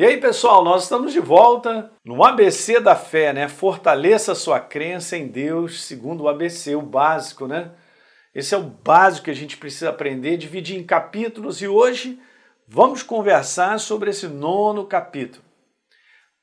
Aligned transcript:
E 0.00 0.06
aí, 0.06 0.16
pessoal, 0.16 0.64
nós 0.64 0.84
estamos 0.84 1.12
de 1.12 1.20
volta 1.20 1.92
no 2.02 2.24
ABC 2.24 2.80
da 2.80 2.96
fé, 2.96 3.34
né? 3.34 3.48
Fortaleça 3.48 4.34
sua 4.34 4.58
crença 4.58 5.14
em 5.14 5.28
Deus, 5.28 5.82
segundo 5.82 6.22
o 6.22 6.28
ABC, 6.30 6.74
o 6.74 6.80
básico, 6.80 7.46
né? 7.46 7.72
Esse 8.34 8.54
é 8.54 8.56
o 8.56 8.62
básico 8.62 9.26
que 9.26 9.30
a 9.30 9.34
gente 9.34 9.58
precisa 9.58 9.90
aprender, 9.90 10.38
dividir 10.38 10.78
em 10.78 10.86
capítulos 10.86 11.60
e 11.60 11.68
hoje 11.68 12.18
vamos 12.66 13.02
conversar 13.02 13.78
sobre 13.78 14.08
esse 14.08 14.26
nono 14.26 14.86
capítulo. 14.86 15.44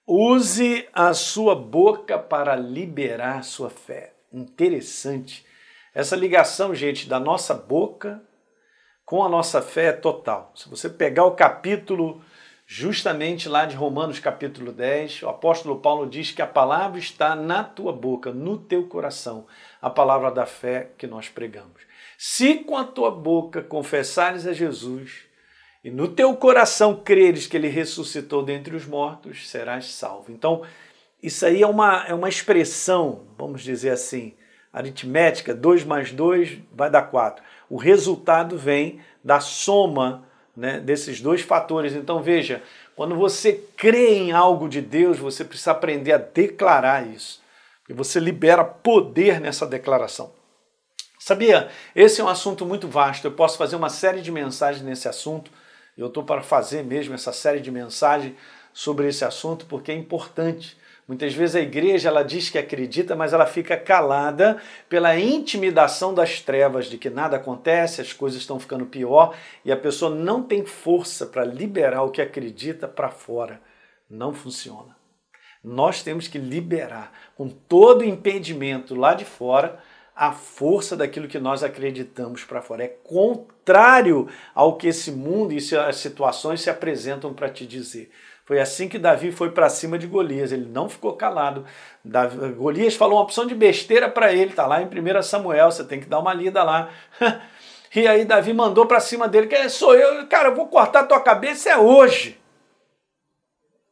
Use 0.06 0.88
a 0.94 1.16
sua 1.16 1.56
boca 1.56 2.20
para 2.20 2.56
liberar 2.56 3.44
sua 3.44 3.72
fé. 3.72 4.14
Interessante. 4.32 5.44
Essa 5.96 6.16
ligação, 6.16 6.76
gente, 6.76 7.10
da 7.10 7.20
nossa 7.20 7.56
boca 7.56 8.22
com 9.04 9.24
a 9.24 9.30
nossa 9.30 9.64
fé 9.64 9.86
é 9.86 9.94
total. 9.94 10.52
Se 10.54 10.70
você 10.70 10.88
pegar 10.88 11.26
o 11.26 11.32
capítulo 11.32 12.22
justamente 12.70 13.48
lá 13.48 13.66
de 13.66 13.78
Romanos 13.78 14.20
capítulo 14.20 14.74
10, 14.74 15.24
o 15.24 15.30
apóstolo 15.30 15.80
Paulo 15.80 16.06
diz 16.06 16.32
que 16.32 16.42
a 16.42 16.48
palavra 16.48 17.00
está 17.00 17.34
na 17.34 17.64
tua 17.64 17.94
boca, 17.94 18.34
no 18.34 18.58
teu 18.58 18.84
coração, 18.88 19.48
a 19.82 19.90
palavra 19.90 20.30
da 20.30 20.46
fé 20.46 20.92
que 20.98 21.08
nós 21.08 21.30
pregamos. 21.30 21.82
Se 22.18 22.56
com 22.56 22.76
a 22.76 22.84
tua 22.84 23.10
boca 23.10 23.62
confessares 23.62 24.46
a 24.46 24.52
Jesus 24.52 25.24
e 25.82 25.90
no 25.90 26.10
teu 26.10 26.36
coração 26.36 26.94
creres 26.94 27.48
que 27.48 27.56
ele 27.56 27.70
ressuscitou 27.70 28.44
dentre 28.44 28.76
os 28.76 28.86
mortos, 28.86 29.48
serás 29.48 29.94
salvo. 29.94 30.30
Então, 30.30 30.64
isso 31.24 31.46
aí 31.46 31.62
é 31.62 31.68
uma, 31.68 32.06
é 32.06 32.14
uma 32.14 32.28
expressão, 32.28 33.28
vamos 33.38 33.62
dizer 33.62 33.92
assim, 33.92 34.34
aritmética, 34.74 35.56
2 35.56 35.86
mais 35.86 36.12
2 36.12 36.58
vai 36.74 36.90
dar 36.90 37.04
4. 37.04 37.42
O 37.70 37.78
resultado 37.78 38.58
vem 38.58 39.00
da 39.24 39.40
soma 39.40 40.27
né, 40.58 40.80
desses 40.80 41.22
dois 41.22 41.42
fatores. 41.42 41.94
Então 41.94 42.22
veja, 42.22 42.64
quando 42.96 43.16
você 43.16 43.64
crê 43.78 44.16
em 44.16 44.32
algo 44.32 44.68
de 44.68 44.82
Deus, 44.82 45.20
você 45.20 45.46
precisa 45.46 45.72
aprender 45.72 46.14
a 46.14 46.18
declarar 46.18 47.08
isso. 47.08 47.40
E 47.88 47.94
você 47.94 48.20
libera 48.20 48.66
poder 48.66 49.40
nessa 49.40 49.66
declaração. 49.66 50.32
Sabia? 51.20 51.70
Esse 51.96 52.20
é 52.20 52.24
um 52.24 52.28
assunto 52.28 52.66
muito 52.66 52.88
vasto. 52.88 53.26
Eu 53.26 53.32
posso 53.32 53.58
fazer 53.58 53.76
uma 53.76 53.90
série 53.90 54.22
de 54.22 54.32
mensagens 54.32 54.84
nesse 54.84 55.08
assunto. 55.08 55.52
Eu 55.98 56.08
estou 56.08 56.24
para 56.24 56.42
fazer 56.42 56.84
mesmo 56.84 57.14
essa 57.14 57.32
série 57.32 57.60
de 57.60 57.72
mensagens 57.72 58.34
sobre 58.78 59.08
esse 59.08 59.26
assunto 59.26 59.66
porque 59.66 59.92
é 59.92 59.96
importante. 59.96 60.78
Muitas 61.08 61.34
vezes 61.34 61.56
a 61.56 61.62
igreja 61.62 62.10
ela 62.10 62.22
diz 62.22 62.48
que 62.48 62.60
acredita, 62.60 63.16
mas 63.16 63.34
ela 63.34 63.48
fica 63.48 63.76
calada 63.76 64.62
pela 64.88 65.20
intimidação 65.20 66.14
das 66.14 66.42
trevas 66.42 66.86
de 66.86 66.96
que 67.00 67.10
nada 67.10 67.38
acontece, 67.38 68.02
as 68.02 68.14
coisas 68.14 68.40
estão 68.40 68.60
ficando 68.60 68.86
pior 68.86 69.36
e 69.66 69.72
a 69.72 69.76
pessoa 69.76 70.14
não 70.14 70.44
tem 70.44 70.64
força 70.64 71.26
para 71.26 71.44
liberar 71.44 72.04
o 72.04 72.12
que 72.12 72.22
acredita 72.22 72.88
para 72.88 73.10
fora. 73.10 73.60
Não 74.08 74.32
funciona. 74.32 74.96
Nós 75.64 76.04
temos 76.04 76.28
que 76.28 76.38
liberar 76.38 77.12
com 77.36 77.50
todo 77.50 78.04
impedimento 78.04 78.94
lá 78.94 79.16
de 79.16 79.26
fora 79.26 79.80
a 80.18 80.32
força 80.32 80.98
daquilo 80.98 81.28
que 81.28 81.38
nós 81.38 81.64
acreditamos 81.64 82.44
para 82.44 82.60
fora. 82.60 82.84
É 82.84 82.88
contrário 82.88 84.28
ao 84.56 84.76
que 84.76 84.88
esse 84.88 85.12
mundo 85.12 85.54
e 85.54 85.58
as 85.78 85.98
situações 85.98 86.62
se 86.62 86.72
apresentam 86.72 87.36
para 87.36 87.48
te 87.48 87.68
dizer. 87.68 88.12
Foi 88.44 88.60
assim 88.60 88.90
que 88.90 88.98
Davi 88.98 89.32
foi 89.32 89.52
para 89.52 89.70
cima 89.70 90.00
de 90.00 90.08
Golias, 90.08 90.52
ele 90.52 90.66
não 90.66 90.90
ficou 90.90 91.14
calado. 91.14 91.66
Davi, 92.04 92.50
Golias 92.54 92.96
falou 92.96 93.18
uma 93.18 93.24
opção 93.24 93.46
de 93.46 93.54
besteira 93.54 94.10
para 94.10 94.34
ele, 94.34 94.54
tá 94.54 94.66
lá 94.66 94.82
em 94.82 94.88
1 94.88 95.22
Samuel, 95.22 95.70
você 95.70 95.84
tem 95.84 96.00
que 96.00 96.08
dar 96.08 96.18
uma 96.18 96.34
lida 96.34 96.64
lá. 96.64 96.90
e 97.96 98.08
aí 98.08 98.26
Davi 98.26 98.54
mandou 98.54 98.88
para 98.88 99.00
cima 99.00 99.28
dele, 99.28 99.46
que 99.46 99.70
sou 99.70 99.94
eu, 99.94 100.26
cara, 100.28 100.50
eu 100.50 100.56
vou 100.56 100.68
cortar 100.68 101.04
tua 101.04 101.22
cabeça 101.22 101.70
é 101.70 101.78
hoje. 101.78 102.40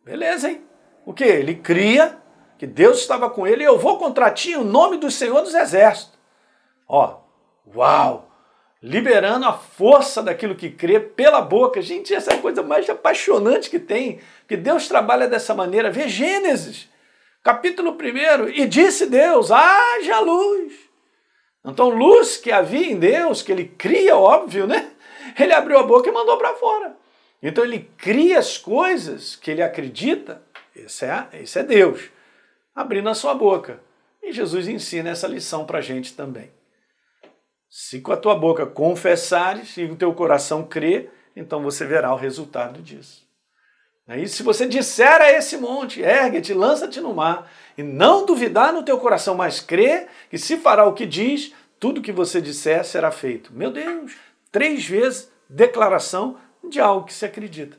Beleza, 0.03 0.49
hein? 0.49 0.63
O 1.05 1.13
que? 1.13 1.23
Ele 1.23 1.53
cria 1.53 2.17
que 2.57 2.65
Deus 2.65 2.99
estava 2.99 3.29
com 3.29 3.45
ele 3.45 3.61
e 3.61 3.67
eu 3.67 3.77
vou 3.77 3.99
contra 3.99 4.31
ti 4.31 4.55
nome 4.57 4.97
do 4.97 5.11
Senhor 5.11 5.41
dos 5.41 5.53
Exércitos. 5.53 6.14
Ó, 6.87 7.19
uau! 7.75 8.35
liberando 8.85 9.47
a 9.47 9.53
força 9.53 10.21
daquilo 10.21 10.53
que 10.53 10.69
crê 10.69 10.99
pela 10.99 11.41
boca. 11.41 11.81
Gente, 11.81 12.13
essa 12.13 12.31
é 12.31 12.35
a 12.35 12.41
coisa 12.41 12.61
mais 12.61 12.87
apaixonante 12.87 13.67
que 13.67 13.79
tem, 13.79 14.19
que 14.47 14.55
Deus 14.55 14.87
trabalha 14.87 15.27
dessa 15.27 15.55
maneira. 15.55 15.89
Vê 15.89 16.07
Gênesis, 16.07 16.87
capítulo 17.43 17.97
1, 17.99 18.49
e 18.49 18.67
disse 18.67 19.07
Deus: 19.07 19.49
haja 19.49 20.19
luz. 20.19 20.73
Então, 21.65 21.89
luz 21.89 22.37
que 22.37 22.51
havia 22.51 22.85
em 22.85 22.99
Deus, 22.99 23.41
que 23.41 23.51
ele 23.51 23.65
cria, 23.65 24.15
óbvio, 24.15 24.67
né? 24.67 24.91
Ele 25.37 25.51
abriu 25.51 25.79
a 25.79 25.83
boca 25.83 26.07
e 26.07 26.11
mandou 26.11 26.37
para 26.37 26.53
fora. 26.53 26.95
Então, 27.41 27.63
ele 27.63 27.89
cria 27.97 28.37
as 28.37 28.55
coisas 28.55 29.35
que 29.35 29.49
ele 29.49 29.63
acredita, 29.63 30.43
esse 30.75 31.05
é, 31.05 31.27
esse 31.41 31.57
é 31.57 31.63
Deus, 31.63 32.03
abrindo 32.75 33.09
a 33.09 33.15
sua 33.15 33.33
boca. 33.33 33.79
E 34.21 34.31
Jesus 34.31 34.67
ensina 34.67 35.09
essa 35.09 35.27
lição 35.27 35.65
para 35.65 35.79
a 35.79 35.81
gente 35.81 36.13
também. 36.13 36.51
Se 37.77 37.99
com 37.99 38.13
a 38.13 38.15
tua 38.15 38.33
boca 38.35 38.65
confessares 38.65 39.75
e 39.75 39.83
o 39.83 39.97
teu 39.97 40.13
coração 40.13 40.63
crer, 40.63 41.11
então 41.35 41.61
você 41.61 41.85
verá 41.85 42.13
o 42.13 42.17
resultado 42.17 42.81
disso. 42.81 43.27
E 44.07 44.29
se 44.29 44.43
você 44.43 44.65
disser 44.65 45.21
a 45.21 45.29
esse 45.29 45.57
monte, 45.57 45.99
ergue-te, 45.99 46.53
lança-te 46.53 47.01
no 47.01 47.13
mar, 47.13 47.51
e 47.77 47.83
não 47.83 48.25
duvidar 48.25 48.71
no 48.71 48.81
teu 48.81 48.97
coração, 48.97 49.35
mas 49.35 49.59
crer 49.59 50.07
que 50.29 50.37
se 50.37 50.55
fará 50.55 50.85
o 50.85 50.93
que 50.93 51.05
diz, 51.05 51.53
tudo 51.77 52.01
que 52.01 52.13
você 52.13 52.39
disser 52.39 52.85
será 52.85 53.11
feito. 53.11 53.51
Meu 53.53 53.69
Deus, 53.69 54.15
três 54.53 54.85
vezes 54.85 55.29
declaração 55.49 56.39
de 56.69 56.79
algo 56.79 57.05
que 57.05 57.13
se 57.13 57.25
acredita. 57.25 57.77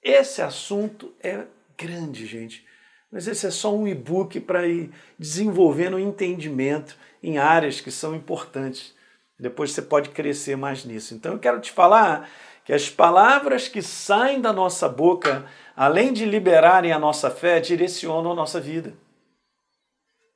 Esse 0.00 0.40
assunto 0.40 1.12
é 1.20 1.42
grande, 1.76 2.24
gente. 2.24 2.64
Mas 3.12 3.28
esse 3.28 3.46
é 3.46 3.50
só 3.50 3.76
um 3.76 3.86
e-book 3.86 4.40
para 4.40 4.66
ir 4.66 4.90
desenvolvendo 5.18 5.94
o 5.94 6.00
entendimento 6.00 6.96
em 7.22 7.36
áreas 7.36 7.78
que 7.78 7.90
são 7.90 8.14
importantes. 8.14 8.94
Depois 9.38 9.72
você 9.72 9.82
pode 9.82 10.08
crescer 10.08 10.56
mais 10.56 10.84
nisso. 10.86 11.14
Então 11.14 11.34
eu 11.34 11.38
quero 11.38 11.60
te 11.60 11.70
falar 11.70 12.30
que 12.64 12.72
as 12.72 12.88
palavras 12.88 13.68
que 13.68 13.82
saem 13.82 14.40
da 14.40 14.50
nossa 14.50 14.88
boca, 14.88 15.44
além 15.76 16.12
de 16.12 16.24
liberarem 16.24 16.90
a 16.90 16.98
nossa 16.98 17.30
fé, 17.30 17.60
direcionam 17.60 18.32
a 18.32 18.34
nossa 18.34 18.58
vida. 18.58 18.94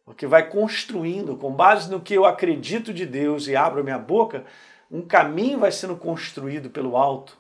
Porque 0.05 0.27
vai 0.27 0.49
construindo, 0.49 1.37
com 1.37 1.51
base 1.51 1.91
no 1.91 2.01
que 2.01 2.15
eu 2.15 2.27
acredito 2.27 2.93
de 2.93 3.07
Deus 3.07 3.47
e 3.49 3.57
abro 3.57 3.83
minha 3.83 3.99
boca, 3.99 4.45
um 4.91 5.01
caminho 5.01 5.61
vai 5.61 5.73
sendo 5.73 5.97
construído 5.97 6.69
pelo 6.69 6.97
alto. 6.97 7.39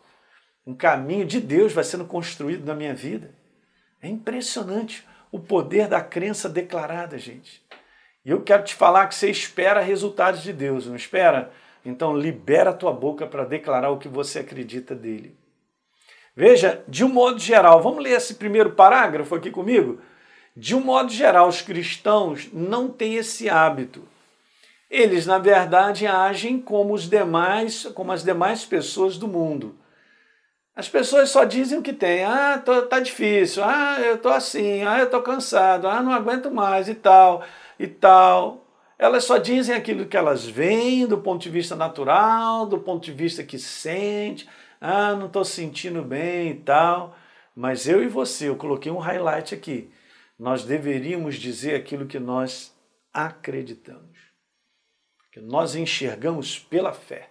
Um 0.66 0.74
caminho 0.74 1.26
de 1.26 1.40
Deus 1.40 1.72
vai 1.72 1.84
sendo 1.84 2.06
construído 2.06 2.64
na 2.64 2.74
minha 2.74 2.94
vida. 2.94 3.34
É 4.00 4.08
impressionante 4.08 5.06
o 5.36 5.40
poder 5.40 5.86
da 5.86 6.00
crença 6.00 6.48
declarada, 6.48 7.18
gente. 7.18 7.62
E 8.24 8.30
eu 8.30 8.40
quero 8.40 8.64
te 8.64 8.74
falar 8.74 9.06
que 9.06 9.14
você 9.14 9.30
espera 9.30 9.80
resultados 9.80 10.42
de 10.42 10.52
Deus, 10.52 10.86
não 10.86 10.96
espera? 10.96 11.52
Então 11.84 12.16
libera 12.16 12.70
a 12.70 12.74
tua 12.74 12.92
boca 12.92 13.26
para 13.26 13.44
declarar 13.44 13.90
o 13.90 13.98
que 13.98 14.08
você 14.08 14.38
acredita 14.38 14.94
dele. 14.94 15.36
Veja, 16.34 16.82
de 16.88 17.04
um 17.04 17.08
modo 17.08 17.38
geral, 17.38 17.82
vamos 17.82 18.02
ler 18.02 18.12
esse 18.12 18.34
primeiro 18.34 18.72
parágrafo 18.72 19.34
aqui 19.34 19.50
comigo? 19.50 20.00
De 20.56 20.74
um 20.74 20.80
modo 20.80 21.12
geral, 21.12 21.48
os 21.48 21.60
cristãos 21.60 22.48
não 22.52 22.88
têm 22.88 23.16
esse 23.16 23.48
hábito. 23.48 24.02
Eles, 24.90 25.26
na 25.26 25.38
verdade, 25.38 26.06
agem 26.06 26.58
como 26.58 26.94
os 26.94 27.08
demais, 27.08 27.84
como 27.94 28.10
as 28.10 28.24
demais 28.24 28.64
pessoas 28.64 29.18
do 29.18 29.28
mundo. 29.28 29.76
As 30.76 30.90
pessoas 30.90 31.30
só 31.30 31.44
dizem 31.44 31.78
o 31.78 31.82
que 31.82 31.94
tem. 31.94 32.22
Ah, 32.22 32.58
tô, 32.62 32.82
tá 32.82 33.00
difícil. 33.00 33.64
Ah, 33.64 33.98
eu 33.98 34.18
tô 34.18 34.28
assim. 34.28 34.82
Ah, 34.82 34.98
eu 35.00 35.08
tô 35.08 35.22
cansado. 35.22 35.88
Ah, 35.88 36.02
não 36.02 36.12
aguento 36.12 36.50
mais 36.50 36.86
e 36.86 36.94
tal 36.94 37.42
e 37.78 37.86
tal. 37.86 38.62
Elas 38.98 39.24
só 39.24 39.38
dizem 39.38 39.74
aquilo 39.74 40.06
que 40.06 40.16
elas 40.16 40.46
veem 40.46 41.06
do 41.06 41.18
ponto 41.18 41.42
de 41.42 41.50
vista 41.50 41.74
natural, 41.74 42.66
do 42.66 42.78
ponto 42.78 43.04
de 43.04 43.12
vista 43.12 43.42
que 43.42 43.58
sente. 43.58 44.46
Ah, 44.78 45.14
não 45.14 45.26
estou 45.26 45.44
sentindo 45.46 46.02
bem 46.02 46.50
e 46.50 46.54
tal. 46.56 47.16
Mas 47.54 47.88
eu 47.88 48.02
e 48.02 48.06
você, 48.08 48.50
eu 48.50 48.56
coloquei 48.56 48.92
um 48.92 48.98
highlight 48.98 49.54
aqui. 49.54 49.90
Nós 50.38 50.62
deveríamos 50.64 51.36
dizer 51.36 51.74
aquilo 51.74 52.06
que 52.06 52.18
nós 52.18 52.74
acreditamos. 53.12 54.18
Que 55.32 55.40
nós 55.40 55.74
enxergamos 55.74 56.58
pela 56.58 56.92
fé. 56.92 57.30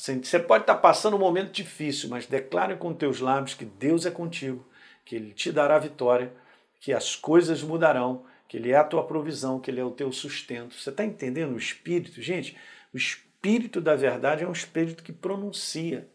Você 0.00 0.38
pode 0.38 0.62
estar 0.62 0.76
passando 0.76 1.16
um 1.16 1.20
momento 1.20 1.52
difícil, 1.52 2.08
mas 2.08 2.24
declare 2.24 2.74
com 2.76 2.94
teus 2.94 3.20
lábios 3.20 3.54
que 3.54 3.66
Deus 3.66 4.06
é 4.06 4.10
contigo, 4.10 4.66
que 5.04 5.14
Ele 5.14 5.34
te 5.34 5.52
dará 5.52 5.78
vitória, 5.78 6.32
que 6.80 6.90
as 6.90 7.14
coisas 7.14 7.62
mudarão, 7.62 8.24
que 8.48 8.56
Ele 8.56 8.70
é 8.70 8.76
a 8.76 8.84
tua 8.84 9.06
provisão, 9.06 9.60
que 9.60 9.70
Ele 9.70 9.78
é 9.78 9.84
o 9.84 9.90
teu 9.90 10.10
sustento. 10.10 10.74
Você 10.74 10.88
está 10.88 11.04
entendendo 11.04 11.52
o 11.52 11.58
Espírito? 11.58 12.22
Gente, 12.22 12.56
o 12.94 12.96
Espírito 12.96 13.78
da 13.78 13.94
verdade 13.94 14.42
é 14.42 14.48
um 14.48 14.52
Espírito 14.52 15.02
que 15.02 15.12
pronuncia. 15.12 16.08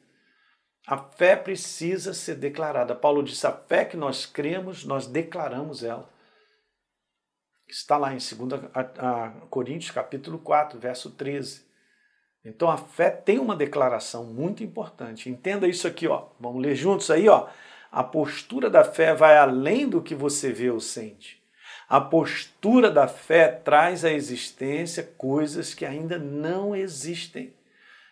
A 0.88 0.98
fé 0.98 1.36
precisa 1.36 2.12
ser 2.12 2.36
declarada. 2.36 2.96
Paulo 2.96 3.22
disse: 3.22 3.46
a 3.46 3.52
fé 3.52 3.86
que 3.86 3.96
nós 3.96 4.26
cremos, 4.26 4.84
nós 4.84 5.06
declaramos 5.06 5.84
ela. 5.84 6.12
Está 7.68 7.98
lá 7.98 8.14
em 8.14 8.18
2 8.18 8.30
Coríntios, 9.50 9.92
capítulo 9.92 10.40
4, 10.40 10.80
verso 10.80 11.12
13. 11.12 11.65
Então 12.46 12.70
a 12.70 12.78
fé 12.78 13.10
tem 13.10 13.40
uma 13.40 13.56
declaração 13.56 14.24
muito 14.24 14.64
importante. 14.64 15.30
Entenda 15.30 15.68
isso 15.68 15.88
aqui, 15.88 16.08
ó. 16.08 16.28
Vamos 16.40 16.62
ler 16.62 16.76
juntos 16.76 17.10
aí, 17.10 17.28
ó. 17.28 17.48
A 17.92 18.04
postura 18.04 18.70
da 18.70 18.84
fé 18.84 19.16
vai 19.16 19.38
além 19.38 19.90
do 19.90 20.02
que 20.02 20.14
você 20.14 20.52
vê 20.52 20.70
ou 20.70 20.80
sente. 20.80 21.42
A 21.90 22.00
postura 22.00 22.92
da 22.92 23.08
fé 23.08 23.48
traz 23.48 24.06
à 24.06 24.12
existência 24.12 25.04
coisas 25.18 25.74
que 25.74 25.86
ainda 25.86 26.18
não 26.18 26.76
existem. 26.76 27.54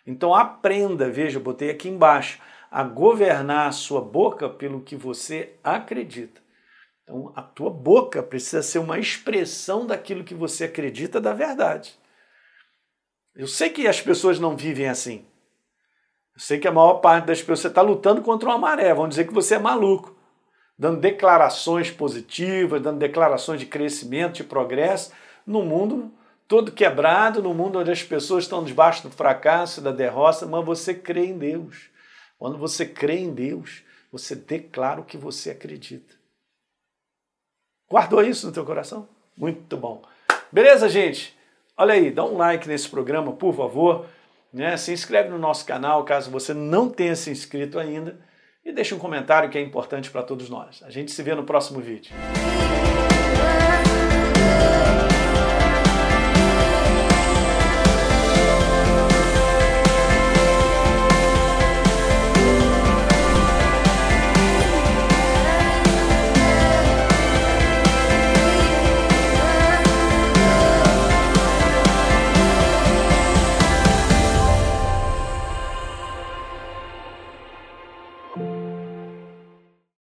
Então 0.06 0.34
aprenda, 0.34 1.10
veja, 1.10 1.38
eu 1.38 1.44
botei 1.44 1.70
aqui 1.70 1.88
embaixo, 1.90 2.40
a 2.70 2.84
governar 2.84 3.68
a 3.68 3.72
sua 3.72 4.02
boca 4.02 4.50
pelo 4.50 4.82
que 4.82 4.96
você 4.96 5.54
acredita. 5.64 6.42
Então 7.04 7.32
a 7.36 7.42
tua 7.42 7.70
boca 7.70 8.24
precisa 8.24 8.64
ser 8.64 8.80
uma 8.80 8.98
expressão 8.98 9.86
daquilo 9.86 10.24
que 10.24 10.34
você 10.34 10.66
acredita 10.66 11.22
da 11.22 11.34
verdade. 11.34 11.98
Eu 13.36 13.48
sei 13.48 13.70
que 13.70 13.88
as 13.88 14.00
pessoas 14.02 14.40
não 14.40 14.56
vivem 14.56 14.88
assim. 14.88 15.26
Eu 16.36 16.40
sei 16.40 16.60
que 16.60 16.68
a 16.68 16.72
maior 16.72 16.96
parte 16.96 17.26
das 17.26 17.42
pessoas 17.42 17.72
está 17.72 17.82
lutando 17.82 18.22
contra 18.22 18.50
uma 18.50 18.58
maré, 18.58 18.94
vão 18.94 19.08
dizer 19.08 19.28
que 19.28 19.34
você 19.34 19.56
é 19.56 19.60
maluco, 19.60 20.16
dando 20.78 21.00
declarações 21.00 21.92
positivas, 21.92 22.82
dando 22.82 23.00
declarações 23.00 23.60
de 23.60 23.66
crescimento, 23.66 24.36
de 24.36 24.44
progresso, 24.44 25.12
no 25.46 25.64
mundo 25.64 26.12
todo 26.48 26.72
quebrado, 26.72 27.42
no 27.42 27.54
mundo 27.54 27.80
onde 27.80 27.92
as 27.92 28.04
pessoas 28.04 28.44
estão 28.44 28.64
debaixo 28.64 29.04
do 29.04 29.10
fracasso, 29.10 29.82
da 29.82 29.92
derrota, 29.92 30.46
mas 30.46 30.66
você 30.66 30.94
crê 30.94 31.26
em 31.26 31.38
Deus. 31.38 31.90
Quando 32.38 32.58
você 32.58 32.86
crê 32.86 33.20
em 33.20 33.34
Deus, 33.34 33.84
você 34.12 34.36
declara 34.36 35.02
o 35.02 35.06
que 35.06 35.18
você 35.18 35.50
acredita. 35.50 36.14
Guardou 37.90 38.22
isso 38.24 38.46
no 38.46 38.54
teu 38.54 38.66
coração? 38.66 39.08
Muito 39.36 39.76
bom. 39.78 40.04
Beleza, 40.52 40.90
gente? 40.90 41.36
Olha 41.76 41.96
aí, 41.96 42.12
dá 42.12 42.24
um 42.24 42.38
like 42.38 42.68
nesse 42.68 42.88
programa, 42.88 43.32
por 43.34 43.56
favor. 43.56 44.06
Né? 44.54 44.78
Se 44.78 44.94
inscreve 44.94 45.30
no 45.30 45.40
nosso 45.40 45.66
canal, 45.66 46.04
caso 46.06 46.30
você 46.30 46.54
não 46.54 46.88
tenha 46.88 47.16
se 47.16 47.32
inscrito 47.32 47.80
ainda. 47.80 48.20
E 48.64 48.72
deixa 48.72 48.96
um 48.96 49.00
comentário 49.00 49.50
que 49.50 49.58
é 49.58 49.62
importante 49.62 50.10
para 50.12 50.24
todos 50.24 50.50
nós. 50.50 50.82
A 50.84 50.90
gente 50.90 51.12
se 51.12 51.22
vê 51.24 51.34
no 51.34 51.44
próximo 51.44 51.82
vídeo. 51.82 52.14